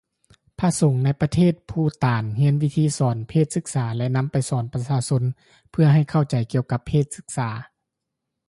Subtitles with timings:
[0.59, 5.23] ພຣະສົງໃນປະເທດພູຕານຮຽນວິທີສອນເພດສຶກສາແລະນຳໄປສອນປະຊາຊົນ
[5.71, 7.49] ເພື່ອໃຫ້ເຂົ້າໃຈກ່ຽວກັບເພດສຶກສາ